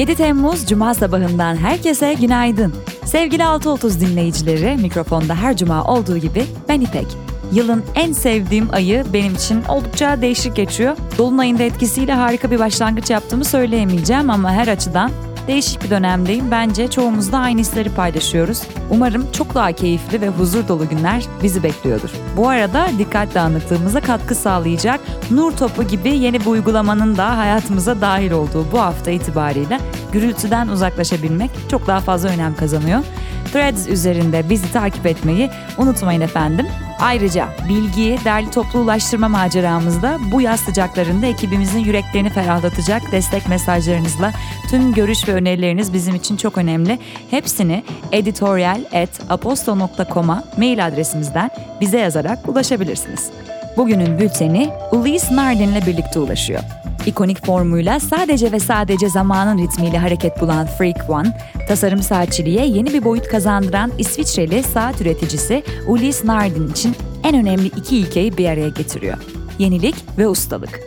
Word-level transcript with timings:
7 0.00 0.14
Temmuz 0.14 0.66
Cuma 0.66 0.94
sabahından 0.94 1.56
herkese 1.56 2.14
günaydın. 2.14 2.74
Sevgili 3.04 3.42
6.30 3.42 4.00
dinleyicileri, 4.00 4.76
mikrofonda 4.76 5.34
her 5.34 5.56
cuma 5.56 5.84
olduğu 5.84 6.18
gibi 6.18 6.44
ben 6.68 6.80
İpek. 6.80 7.06
Yılın 7.52 7.84
en 7.94 8.12
sevdiğim 8.12 8.68
ayı 8.72 9.04
benim 9.12 9.34
için 9.34 9.62
oldukça 9.68 10.22
değişik 10.22 10.56
geçiyor. 10.56 10.96
Dolunayın 11.18 11.58
da 11.58 11.62
etkisiyle 11.62 12.12
harika 12.12 12.50
bir 12.50 12.58
başlangıç 12.58 13.10
yaptığımı 13.10 13.44
söyleyemeyeceğim 13.44 14.30
ama 14.30 14.52
her 14.52 14.68
açıdan 14.68 15.10
değişik 15.46 15.84
bir 15.84 15.90
dönemdeyim. 15.90 16.50
Bence 16.50 16.88
çoğumuz 16.88 17.32
da 17.32 17.38
aynı 17.38 17.60
hisleri 17.60 17.90
paylaşıyoruz. 17.90 18.62
Umarım 18.90 19.32
çok 19.32 19.54
daha 19.54 19.72
keyifli 19.72 20.20
ve 20.20 20.28
huzur 20.28 20.68
dolu 20.68 20.88
günler 20.88 21.24
bizi 21.42 21.62
bekliyordur. 21.62 22.10
Bu 22.36 22.48
arada 22.48 22.88
dikkat 22.98 23.34
dağınıklığımıza 23.34 24.00
katkı 24.00 24.34
sağlayacak 24.34 25.00
Nur 25.30 25.52
Topu 25.52 25.82
gibi 25.82 26.08
yeni 26.08 26.40
bir 26.40 26.46
uygulamanın 26.46 27.16
da 27.16 27.38
hayatımıza 27.38 28.00
dahil 28.00 28.30
olduğu 28.30 28.72
bu 28.72 28.80
hafta 28.80 29.10
itibariyle 29.10 29.80
gürültüden 30.12 30.68
uzaklaşabilmek 30.68 31.50
çok 31.70 31.86
daha 31.86 32.00
fazla 32.00 32.28
önem 32.28 32.56
kazanıyor. 32.56 33.04
Threads 33.52 33.88
üzerinde 33.88 34.50
bizi 34.50 34.72
takip 34.72 35.06
etmeyi 35.06 35.50
unutmayın 35.78 36.20
efendim. 36.20 36.66
Ayrıca 37.00 37.48
bilgiyi 37.68 38.18
derli 38.24 38.50
toplu 38.50 38.78
ulaştırma 38.78 39.28
maceramızda 39.28 40.18
bu 40.32 40.40
yaz 40.40 40.60
sıcaklarında 40.60 41.26
ekibimizin 41.26 41.78
yüreklerini 41.78 42.30
ferahlatacak 42.30 43.12
destek 43.12 43.48
mesajlarınızla 43.48 44.32
tüm 44.70 44.94
görüş 44.94 45.28
ve 45.28 45.32
önerileriniz 45.32 45.92
bizim 45.92 46.14
için 46.14 46.36
çok 46.36 46.58
önemli. 46.58 46.98
Hepsini 47.30 47.84
editorial.aposto.com'a 48.12 50.44
mail 50.56 50.86
adresimizden 50.86 51.50
bize 51.80 51.98
yazarak 51.98 52.48
ulaşabilirsiniz. 52.48 53.30
Bugünün 53.76 54.18
bülteni 54.18 54.70
Ulysse 54.92 55.36
Nardin 55.36 55.68
ile 55.68 55.86
birlikte 55.86 56.18
ulaşıyor. 56.18 56.60
İkonik 57.06 57.46
formuyla 57.46 58.00
sadece 58.00 58.52
ve 58.52 58.60
sadece 58.60 59.08
zamanın 59.08 59.58
ritmiyle 59.58 59.98
hareket 59.98 60.40
bulan 60.40 60.66
Freak 60.66 61.10
One, 61.10 61.38
tasarım 61.68 62.02
saatçiliğe 62.02 62.66
yeni 62.66 62.92
bir 62.92 63.04
boyut 63.04 63.28
kazandıran 63.28 63.92
İsviçreli 63.98 64.62
saat 64.62 65.00
üreticisi 65.00 65.62
Ulysse 65.88 66.26
Nardin 66.26 66.70
için 66.70 66.96
en 67.24 67.34
önemli 67.34 67.66
iki 67.66 67.96
ilkeyi 67.96 68.36
bir 68.36 68.48
araya 68.48 68.68
getiriyor. 68.68 69.16
Yenilik 69.58 69.94
ve 70.18 70.28
ustalık. 70.28 70.80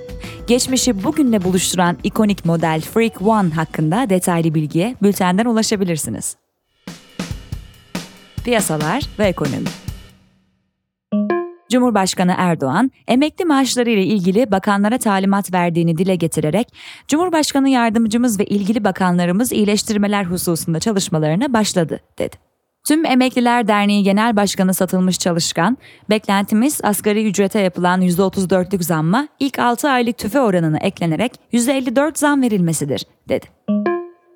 Geçmişi 0.47 1.03
bugünle 1.03 1.43
buluşturan 1.43 1.97
ikonik 2.03 2.45
model 2.45 2.81
Freak 2.81 3.21
One 3.21 3.49
hakkında 3.49 4.09
detaylı 4.09 4.53
bilgiye 4.53 4.95
bültenden 5.01 5.45
ulaşabilirsiniz. 5.45 6.35
Piyasalar 8.43 9.03
ve 9.19 9.25
ekonomi 9.25 9.69
Cumhurbaşkanı 11.73 12.33
Erdoğan, 12.37 12.91
emekli 13.07 13.45
maaşları 13.45 13.89
ile 13.89 14.03
ilgili 14.03 14.51
bakanlara 14.51 14.97
talimat 14.97 15.53
verdiğini 15.53 15.97
dile 15.97 16.15
getirerek, 16.15 16.67
Cumhurbaşkanı 17.07 17.69
yardımcımız 17.69 18.39
ve 18.39 18.45
ilgili 18.45 18.83
bakanlarımız 18.83 19.51
iyileştirmeler 19.51 20.23
hususunda 20.25 20.79
çalışmalarına 20.79 21.53
başladı, 21.53 21.99
dedi. 22.19 22.35
Tüm 22.87 23.05
Emekliler 23.05 23.67
Derneği 23.67 24.03
Genel 24.03 24.35
Başkanı 24.35 24.73
satılmış 24.73 25.19
çalışkan, 25.19 25.77
beklentimiz 26.09 26.79
asgari 26.83 27.27
ücrete 27.27 27.59
yapılan 27.59 28.01
%34'lük 28.01 28.83
zamma 28.83 29.27
ilk 29.39 29.59
6 29.59 29.89
aylık 29.89 30.17
tüfe 30.17 30.41
oranını 30.41 30.77
eklenerek 30.77 31.31
%54 31.53 32.17
zam 32.19 32.41
verilmesidir, 32.41 33.05
dedi 33.29 33.45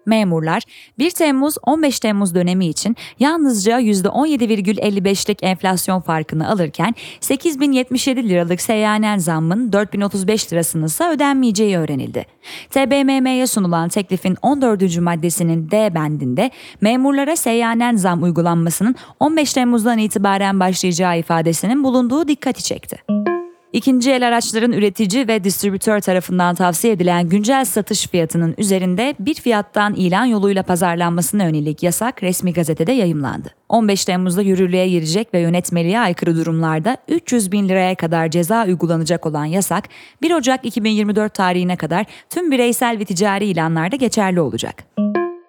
memurlar 0.07 0.63
1 0.99 1.11
Temmuz-15 1.11 2.01
Temmuz 2.01 2.35
dönemi 2.35 2.67
için 2.67 2.95
yalnızca 3.19 3.81
%17,55'lik 3.81 5.37
enflasyon 5.41 6.01
farkını 6.01 6.49
alırken 6.49 6.95
8077 7.21 8.29
liralık 8.29 8.61
seyyanen 8.61 9.17
zammın 9.17 9.73
4035 9.73 10.53
lirasının 10.53 10.85
ise 10.85 11.07
ödenmeyeceği 11.07 11.77
öğrenildi. 11.77 12.25
TBMM'ye 12.69 13.47
sunulan 13.47 13.89
teklifin 13.89 14.37
14. 14.41 14.97
maddesinin 14.97 15.71
D 15.71 15.95
bendinde 15.95 16.51
memurlara 16.81 17.35
seyyanen 17.35 17.95
zam 17.95 18.23
uygulanmasının 18.23 18.95
15 19.19 19.53
Temmuz'dan 19.53 19.97
itibaren 19.97 20.59
başlayacağı 20.59 21.19
ifadesinin 21.19 21.83
bulunduğu 21.83 22.27
dikkati 22.27 22.63
çekti. 22.63 23.36
İkinci 23.73 24.11
el 24.11 24.27
araçların 24.27 24.71
üretici 24.71 25.27
ve 25.27 25.43
distribütör 25.43 25.99
tarafından 25.99 26.55
tavsiye 26.55 26.93
edilen 26.93 27.29
güncel 27.29 27.65
satış 27.65 28.07
fiyatının 28.07 28.55
üzerinde 28.57 29.15
bir 29.19 29.33
fiyattan 29.33 29.93
ilan 29.93 30.25
yoluyla 30.25 30.63
pazarlanmasına 30.63 31.43
yönelik 31.43 31.83
yasak 31.83 32.23
resmi 32.23 32.53
gazetede 32.53 32.91
yayımlandı. 32.91 33.49
15 33.69 34.05
Temmuz'da 34.05 34.41
yürürlüğe 34.41 34.89
girecek 34.89 35.33
ve 35.33 35.39
yönetmeliğe 35.39 35.99
aykırı 35.99 36.35
durumlarda 36.35 36.97
300 37.07 37.51
bin 37.51 37.69
liraya 37.69 37.95
kadar 37.95 38.31
ceza 38.31 38.65
uygulanacak 38.65 39.25
olan 39.25 39.45
yasak 39.45 39.83
1 40.21 40.31
Ocak 40.31 40.65
2024 40.65 41.33
tarihine 41.33 41.75
kadar 41.75 42.05
tüm 42.29 42.51
bireysel 42.51 42.99
ve 42.99 43.05
ticari 43.05 43.45
ilanlarda 43.45 43.95
geçerli 43.95 44.41
olacak. 44.41 44.83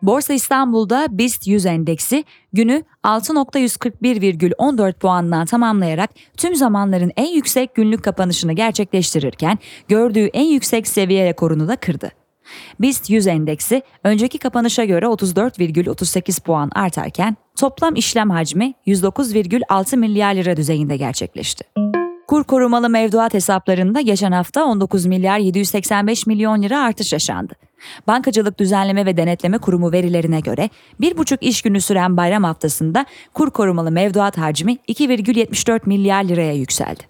Borsa 0.09 0.35
İstanbul'da 0.35 1.07
BIST 1.11 1.47
100 1.47 1.67
endeksi 1.67 2.25
günü 2.53 2.83
6.141,14 3.05 4.93
puanla 4.93 5.45
tamamlayarak 5.45 6.11
tüm 6.37 6.57
zamanların 6.57 7.13
en 7.17 7.35
yüksek 7.35 7.75
günlük 7.75 8.05
kapanışını 8.05 8.53
gerçekleştirirken 8.53 9.59
gördüğü 9.89 10.27
en 10.27 10.45
yüksek 10.45 10.89
seviye 10.89 11.25
rekorunu 11.25 11.69
da 11.69 11.77
kırdı. 11.77 12.11
BIST 12.81 13.11
100 13.11 13.27
endeksi 13.27 13.83
önceki 14.05 14.39
kapanışa 14.39 14.85
göre 14.85 15.07
34,38 15.07 16.43
puan 16.43 16.71
artarken 16.75 17.37
toplam 17.61 17.95
işlem 17.95 18.31
hacmi 18.31 18.75
109,6 18.87 19.97
milyar 19.97 20.35
lira 20.35 20.57
düzeyinde 20.57 20.97
gerçekleşti. 20.97 21.65
Kur 22.29 22.45
korumalı 22.45 22.89
mevduat 22.89 23.35
hesaplarında 23.35 24.01
geçen 24.01 24.33
hafta 24.33 24.65
19 24.65 25.07
milyar 25.07 25.39
785 25.39 26.27
milyon 26.27 26.63
lira 26.63 26.81
artış 26.81 27.13
yaşandı. 27.13 27.68
Bankacılık 28.07 28.59
Düzenleme 28.59 29.07
ve 29.07 29.17
Denetleme 29.17 29.59
Kurumu 29.59 29.93
verilerine 29.93 30.41
göre 30.41 30.71
bir 31.01 31.17
buçuk 31.17 31.43
iş 31.43 31.63
günü 31.63 31.81
süren 31.81 32.17
bayram 32.17 32.45
haftasında 32.45 33.07
kur 33.35 33.51
korumalı 33.51 33.91
mevduat 33.91 34.39
hacmi 34.39 34.73
2,74 34.89 35.81
milyar 35.87 36.25
liraya 36.25 36.53
yükseldi. 36.53 37.03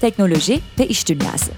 Teknoloji 0.00 0.60
ve 0.78 0.86
iş 0.86 1.08
dünyası 1.08 1.52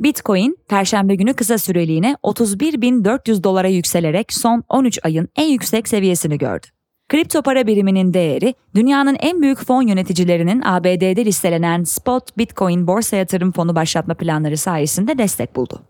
Bitcoin, 0.00 0.58
Perşembe 0.68 1.14
günü 1.14 1.34
kısa 1.34 1.58
süreliğine 1.58 2.16
31.400 2.22 3.44
dolara 3.44 3.68
yükselerek 3.68 4.32
son 4.32 4.64
13 4.68 4.98
ayın 5.02 5.28
en 5.36 5.48
yüksek 5.48 5.88
seviyesini 5.88 6.38
gördü. 6.38 6.66
Kripto 7.08 7.42
para 7.42 7.66
biriminin 7.66 8.14
değeri, 8.14 8.54
dünyanın 8.74 9.16
en 9.20 9.42
büyük 9.42 9.58
fon 9.58 9.82
yöneticilerinin 9.82 10.62
ABD'de 10.64 11.24
listelenen 11.24 11.84
Spot 11.84 12.38
Bitcoin 12.38 12.86
borsa 12.86 13.16
yatırım 13.16 13.52
fonu 13.52 13.74
başlatma 13.74 14.14
planları 14.14 14.56
sayesinde 14.56 15.18
destek 15.18 15.56
buldu. 15.56 15.82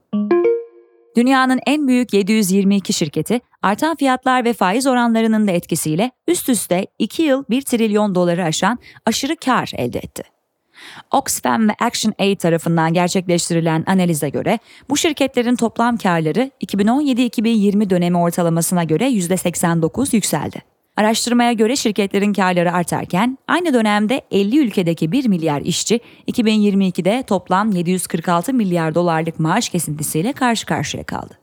Dünyanın 1.17 1.61
en 1.67 1.89
büyük 1.89 2.13
722 2.13 2.93
şirketi 2.93 3.41
artan 3.63 3.97
fiyatlar 3.97 4.45
ve 4.45 4.53
faiz 4.53 4.87
oranlarının 4.87 5.49
da 5.49 5.53
etkisiyle 5.53 6.11
üst 6.29 6.49
üste 6.49 6.87
2 6.99 7.23
yıl 7.23 7.45
1 7.51 7.63
trilyon 7.63 8.15
doları 8.15 8.45
aşan 8.45 8.79
aşırı 9.07 9.37
kar 9.37 9.71
elde 9.77 9.99
etti. 9.99 10.23
Oxfam 11.11 11.69
ve 11.69 11.73
ActionAid 11.81 12.39
tarafından 12.39 12.93
gerçekleştirilen 12.93 13.85
analize 13.87 14.29
göre 14.29 14.59
bu 14.91 14.97
şirketlerin 14.97 15.57
toplam 15.57 15.97
karları 15.97 16.51
2017-2020 16.67 17.91
dönemi 17.91 18.19
ortalamasına 18.19 18.85
göre 18.85 19.09
%89 19.09 20.15
yükseldi. 20.15 20.78
Araştırmaya 20.99 21.53
göre 21.53 21.77
şirketlerin 21.77 22.33
karları 22.33 22.73
artarken 22.73 23.39
aynı 23.49 23.75
dönemde 23.75 24.23
50 24.31 24.59
ülkedeki 24.59 25.13
1 25.13 25.29
milyar 25.29 25.61
işçi 25.61 26.01
2022'de 26.29 27.23
toplam 27.23 27.71
746 27.71 28.55
milyar 28.55 28.95
dolarlık 28.95 29.41
maaş 29.41 29.69
kesintisiyle 29.69 30.33
karşı 30.33 30.67
karşıya 30.67 31.05
kaldı. 31.05 31.39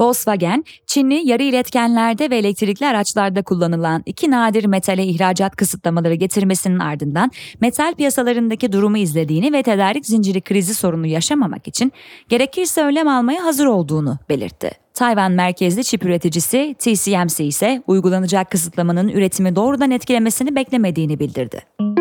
Volkswagen, 0.00 0.64
Çinli 0.86 1.28
yarı 1.28 1.42
iletkenlerde 1.42 2.30
ve 2.30 2.36
elektrikli 2.36 2.86
araçlarda 2.86 3.42
kullanılan 3.42 4.02
iki 4.06 4.30
nadir 4.30 4.64
metale 4.64 5.04
ihracat 5.04 5.56
kısıtlamaları 5.56 6.14
getirmesinin 6.14 6.78
ardından 6.78 7.30
metal 7.60 7.94
piyasalarındaki 7.94 8.72
durumu 8.72 8.98
izlediğini 8.98 9.52
ve 9.52 9.62
tedarik 9.62 10.06
zinciri 10.06 10.40
krizi 10.40 10.74
sorunu 10.74 11.06
yaşamamak 11.06 11.68
için 11.68 11.92
gerekirse 12.28 12.82
önlem 12.82 13.08
almaya 13.08 13.44
hazır 13.44 13.66
olduğunu 13.66 14.18
belirtti. 14.28 14.70
Tayvan 14.94 15.32
merkezli 15.32 15.84
çip 15.84 16.04
üreticisi 16.04 16.74
TSMC 16.78 17.44
ise 17.44 17.82
uygulanacak 17.86 18.50
kısıtlamanın 18.50 19.08
üretimi 19.08 19.56
doğrudan 19.56 19.90
etkilemesini 19.90 20.56
beklemediğini 20.56 21.18
bildirdi. 21.18 21.91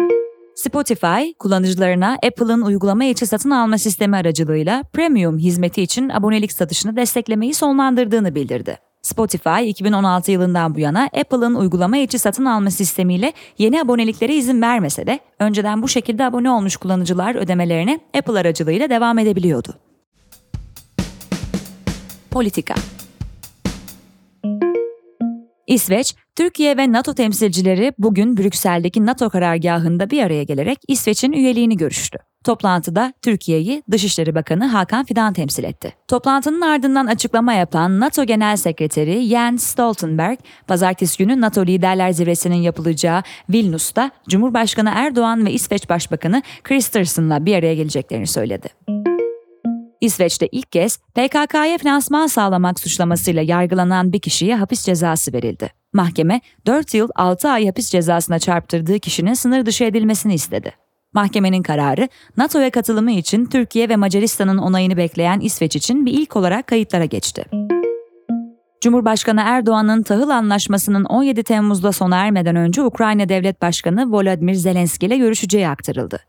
Spotify, 0.61 1.33
kullanıcılarına 1.39 2.13
Apple'ın 2.13 2.61
uygulama 2.61 3.03
içi 3.03 3.25
satın 3.25 3.49
alma 3.49 3.77
sistemi 3.77 4.15
aracılığıyla 4.15 4.83
premium 4.83 5.37
hizmeti 5.37 5.81
için 5.81 6.09
abonelik 6.09 6.51
satışını 6.51 6.95
desteklemeyi 6.95 7.53
sonlandırdığını 7.53 8.35
bildirdi. 8.35 8.77
Spotify 9.01 9.69
2016 9.69 10.31
yılından 10.31 10.75
bu 10.75 10.79
yana 10.79 11.03
Apple'ın 11.03 11.55
uygulama 11.55 11.97
içi 11.97 12.19
satın 12.19 12.45
alma 12.45 12.71
sistemiyle 12.71 13.33
yeni 13.57 13.81
aboneliklere 13.81 14.35
izin 14.35 14.61
vermese 14.61 15.07
de 15.07 15.19
önceden 15.39 15.81
bu 15.81 15.87
şekilde 15.87 16.25
abone 16.25 16.49
olmuş 16.49 16.77
kullanıcılar 16.77 17.35
ödemelerine 17.35 17.99
Apple 18.17 18.39
aracılığıyla 18.39 18.89
devam 18.89 19.19
edebiliyordu. 19.19 19.75
Politika 22.31 22.75
İsveç, 25.67 26.15
Türkiye 26.41 26.77
ve 26.77 26.91
NATO 26.91 27.13
temsilcileri 27.13 27.93
bugün 27.97 28.37
Brüksel'deki 28.37 29.05
NATO 29.05 29.29
karargahında 29.29 30.09
bir 30.09 30.23
araya 30.23 30.43
gelerek 30.43 30.77
İsveç'in 30.87 31.31
üyeliğini 31.31 31.77
görüştü. 31.77 32.17
Toplantıda 32.43 33.13
Türkiye'yi 33.21 33.83
Dışişleri 33.91 34.35
Bakanı 34.35 34.65
Hakan 34.65 35.05
Fidan 35.05 35.33
temsil 35.33 35.63
etti. 35.63 35.93
Toplantının 36.07 36.61
ardından 36.61 37.05
açıklama 37.05 37.53
yapan 37.53 37.99
NATO 37.99 38.23
Genel 38.23 38.55
Sekreteri 38.55 39.21
Jens 39.21 39.63
Stoltenberg, 39.63 40.39
pazartesi 40.67 41.17
günü 41.17 41.41
NATO 41.41 41.65
Liderler 41.65 42.11
Zirvesi'nin 42.11 42.61
yapılacağı 42.61 43.23
Vilnius'ta 43.49 44.11
Cumhurbaşkanı 44.29 44.91
Erdoğan 44.95 45.45
ve 45.45 45.51
İsveç 45.51 45.89
Başbakanı 45.89 46.41
Kristersson'la 46.63 47.45
bir 47.45 47.55
araya 47.55 47.75
geleceklerini 47.75 48.27
söyledi. 48.27 49.00
İsveç'te 50.01 50.47
ilk 50.47 50.71
kez 50.71 50.97
PKK'ya 50.97 51.77
finansman 51.77 52.27
sağlamak 52.27 52.79
suçlamasıyla 52.79 53.41
yargılanan 53.41 54.13
bir 54.13 54.19
kişiye 54.19 54.55
hapis 54.55 54.85
cezası 54.85 55.33
verildi. 55.33 55.69
Mahkeme 55.93 56.41
4 56.65 56.93
yıl 56.93 57.09
6 57.15 57.49
ay 57.49 57.65
hapis 57.65 57.89
cezasına 57.89 58.39
çarptırdığı 58.39 58.99
kişinin 58.99 59.33
sınır 59.33 59.65
dışı 59.65 59.83
edilmesini 59.83 60.33
istedi. 60.33 60.71
Mahkemenin 61.13 61.63
kararı 61.63 62.09
NATO'ya 62.37 62.69
katılımı 62.69 63.11
için 63.11 63.45
Türkiye 63.45 63.89
ve 63.89 63.95
Macaristan'ın 63.95 64.57
onayını 64.57 64.97
bekleyen 64.97 65.39
İsveç 65.39 65.75
için 65.75 66.05
bir 66.05 66.13
ilk 66.13 66.35
olarak 66.35 66.67
kayıtlara 66.67 67.05
geçti. 67.05 67.45
Cumhurbaşkanı 68.81 69.41
Erdoğan'ın 69.45 70.03
tahıl 70.03 70.29
anlaşmasının 70.29 71.03
17 71.03 71.43
Temmuz'da 71.43 71.91
sona 71.91 72.17
ermeden 72.17 72.55
önce 72.55 72.83
Ukrayna 72.83 73.29
Devlet 73.29 73.61
Başkanı 73.61 74.11
Volodymyr 74.11 74.53
Zelenski 74.53 75.05
ile 75.05 75.17
görüşeceği 75.17 75.67
aktarıldı. 75.67 76.19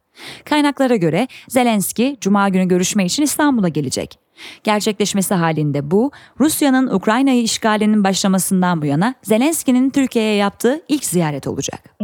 Kaynaklara 0.45 0.97
göre 0.97 1.29
Zelenski 1.49 2.17
Cuma 2.21 2.49
günü 2.49 2.69
görüşme 2.69 3.05
için 3.05 3.23
İstanbul'a 3.23 3.69
gelecek. 3.69 4.19
Gerçekleşmesi 4.65 5.35
halinde 5.35 5.91
bu, 5.91 6.11
Rusya'nın 6.41 6.87
Ukrayna'yı 6.87 7.43
işgalinin 7.43 8.05
başlamasından 8.05 8.83
bu 8.83 8.87
yana 8.87 9.15
Zelenski'nin 9.23 9.91
Türkiye'ye 9.91 10.35
yaptığı 10.35 10.81
ilk 10.89 11.05
ziyaret 11.05 11.47
olacak. 11.47 11.97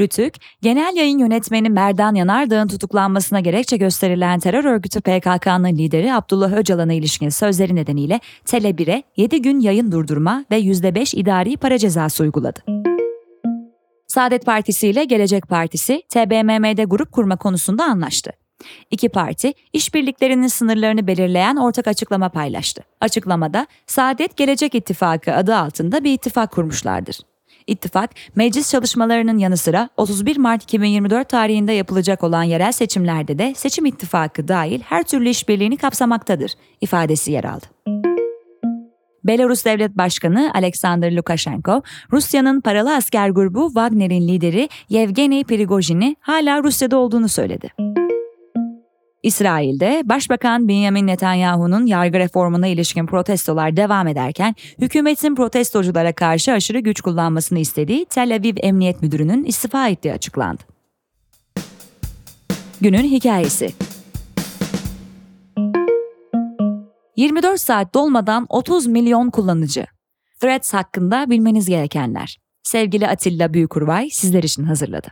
Rütük, 0.00 0.34
genel 0.62 0.96
yayın 0.96 1.18
yönetmeni 1.18 1.70
Merdan 1.70 2.14
Yanardağ'ın 2.14 2.68
tutuklanmasına 2.68 3.40
gerekçe 3.40 3.76
gösterilen 3.76 4.40
terör 4.40 4.64
örgütü 4.64 5.00
PKK'nın 5.00 5.78
lideri 5.78 6.14
Abdullah 6.14 6.52
Öcalan'a 6.52 6.92
ilişkin 6.92 7.28
sözleri 7.28 7.76
nedeniyle 7.76 8.20
Tele1'e 8.46 9.02
7 9.16 9.42
gün 9.42 9.60
yayın 9.60 9.92
durdurma 9.92 10.44
ve 10.50 10.60
%5 10.60 11.16
idari 11.16 11.56
para 11.56 11.78
cezası 11.78 12.22
uyguladı. 12.22 12.60
Saadet 14.06 14.46
Partisi 14.46 14.88
ile 14.88 15.04
Gelecek 15.04 15.48
Partisi, 15.48 16.02
TBMM'de 16.08 16.84
grup 16.84 17.12
kurma 17.12 17.36
konusunda 17.36 17.84
anlaştı. 17.84 18.32
İki 18.90 19.08
parti, 19.08 19.52
işbirliklerinin 19.72 20.46
sınırlarını 20.46 21.06
belirleyen 21.06 21.56
ortak 21.56 21.88
açıklama 21.88 22.28
paylaştı. 22.28 22.82
Açıklamada, 23.00 23.66
Saadet 23.86 24.36
Gelecek 24.36 24.74
İttifakı 24.74 25.34
adı 25.34 25.56
altında 25.56 26.04
bir 26.04 26.12
ittifak 26.12 26.52
kurmuşlardır. 26.52 27.16
İttifak, 27.66 28.10
meclis 28.36 28.70
çalışmalarının 28.70 29.38
yanı 29.38 29.56
sıra 29.56 29.88
31 29.96 30.36
Mart 30.36 30.62
2024 30.62 31.28
tarihinde 31.28 31.72
yapılacak 31.72 32.24
olan 32.24 32.42
yerel 32.42 32.72
seçimlerde 32.72 33.38
de 33.38 33.54
seçim 33.56 33.86
ittifakı 33.86 34.48
dahil 34.48 34.80
her 34.80 35.02
türlü 35.02 35.28
işbirliğini 35.28 35.76
kapsamaktadır 35.76 36.52
ifadesi 36.80 37.32
yer 37.32 37.44
aldı. 37.44 37.66
Belarus 39.24 39.64
Devlet 39.64 39.96
Başkanı 39.96 40.50
Alexander 40.54 41.16
Lukashenko, 41.16 41.82
Rusya'nın 42.12 42.60
paralı 42.60 42.94
asker 42.96 43.28
grubu 43.28 43.66
Wagner'in 43.66 44.28
lideri 44.28 44.68
Yevgeny 44.88 45.44
Prigojin'i 45.44 46.16
hala 46.20 46.62
Rusya'da 46.62 46.96
olduğunu 46.96 47.28
söyledi. 47.28 47.95
İsrail'de 49.26 50.02
Başbakan 50.04 50.68
Benjamin 50.68 51.06
Netanyahu'nun 51.06 51.86
yargı 51.86 52.18
reformuna 52.18 52.66
ilişkin 52.66 53.06
protestolar 53.06 53.76
devam 53.76 54.08
ederken 54.08 54.54
hükümetin 54.78 55.34
protestoculara 55.34 56.12
karşı 56.12 56.52
aşırı 56.52 56.78
güç 56.78 57.00
kullanmasını 57.00 57.58
istediği 57.58 58.04
Tel 58.04 58.34
Aviv 58.34 58.54
Emniyet 58.62 59.02
Müdürü'nün 59.02 59.44
istifa 59.44 59.88
ettiği 59.88 60.12
açıklandı. 60.12 60.62
Günün 62.80 63.02
hikayesi 63.02 63.70
24 67.16 67.60
saat 67.60 67.94
dolmadan 67.94 68.46
30 68.48 68.86
milyon 68.86 69.30
kullanıcı. 69.30 69.86
Threads 70.40 70.74
hakkında 70.74 71.30
bilmeniz 71.30 71.68
gerekenler. 71.68 72.38
Sevgili 72.62 73.08
Atilla 73.08 73.54
Büyükurvay 73.54 74.10
sizler 74.10 74.42
için 74.42 74.64
hazırladı. 74.64 75.08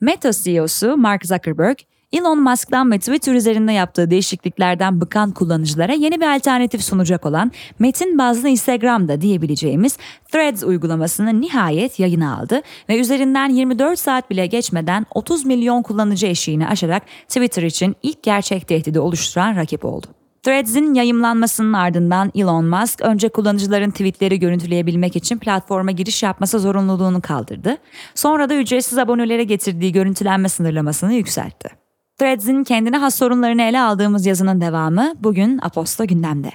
Meta 0.00 0.32
CEO'su 0.32 0.96
Mark 0.96 1.26
Zuckerberg, 1.26 1.76
Elon 2.14 2.42
Musk'tan 2.42 2.90
ve 2.90 2.98
Twitter 2.98 3.34
üzerinde 3.34 3.72
yaptığı 3.72 4.10
değişikliklerden 4.10 5.00
bıkan 5.00 5.30
kullanıcılara 5.30 5.92
yeni 5.92 6.20
bir 6.20 6.36
alternatif 6.36 6.84
sunacak 6.84 7.26
olan 7.26 7.52
metin 7.78 8.18
bazlı 8.18 8.48
Instagram'da 8.48 9.20
diyebileceğimiz 9.20 9.98
Threads 10.32 10.64
uygulamasını 10.64 11.40
nihayet 11.40 12.00
yayına 12.00 12.38
aldı 12.38 12.62
ve 12.88 13.00
üzerinden 13.00 13.48
24 13.48 13.98
saat 13.98 14.30
bile 14.30 14.46
geçmeden 14.46 15.06
30 15.14 15.44
milyon 15.44 15.82
kullanıcı 15.82 16.26
eşiğini 16.26 16.68
aşarak 16.68 17.02
Twitter 17.28 17.62
için 17.62 17.96
ilk 18.02 18.22
gerçek 18.22 18.68
tehdidi 18.68 19.00
oluşturan 19.00 19.56
rakip 19.56 19.84
oldu. 19.84 20.06
Threads'in 20.42 20.94
yayımlanmasının 20.94 21.72
ardından 21.72 22.32
Elon 22.34 22.64
Musk 22.64 23.00
önce 23.00 23.28
kullanıcıların 23.28 23.90
tweetleri 23.90 24.38
görüntüleyebilmek 24.38 25.16
için 25.16 25.38
platforma 25.38 25.90
giriş 25.90 26.22
yapması 26.22 26.60
zorunluluğunu 26.60 27.20
kaldırdı. 27.20 27.76
Sonra 28.14 28.48
da 28.48 28.54
ücretsiz 28.54 28.98
abonelere 28.98 29.44
getirdiği 29.44 29.92
görüntülenme 29.92 30.48
sınırlamasını 30.48 31.12
yükseltti. 31.12 31.83
Threads'in 32.18 32.64
kendine 32.64 32.96
has 32.98 33.14
sorunlarını 33.14 33.62
ele 33.62 33.80
aldığımız 33.80 34.26
yazının 34.26 34.60
devamı 34.60 35.12
bugün 35.20 35.58
Aposto 35.62 36.06
gündemde. 36.06 36.50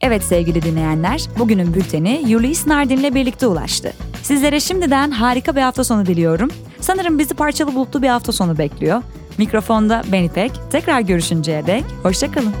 Evet 0.00 0.22
sevgili 0.22 0.62
dinleyenler, 0.62 1.22
bugünün 1.38 1.74
bülteni 1.74 2.22
Yulis 2.26 2.66
Nardin'le 2.66 3.14
birlikte 3.14 3.46
ulaştı. 3.46 3.92
Sizlere 4.22 4.60
şimdiden 4.60 5.10
harika 5.10 5.56
bir 5.56 5.60
hafta 5.60 5.84
sonu 5.84 6.06
diliyorum. 6.06 6.50
Sanırım 6.80 7.18
bizi 7.18 7.34
parçalı 7.34 7.74
bulutlu 7.74 8.02
bir 8.02 8.08
hafta 8.08 8.32
sonu 8.32 8.58
bekliyor. 8.58 9.02
Mikrofonda 9.38 10.02
ben 10.12 10.22
İpek. 10.24 10.52
Tekrar 10.70 11.00
görüşünceye 11.00 11.66
dek 11.66 11.84
hoşçakalın. 12.02 12.52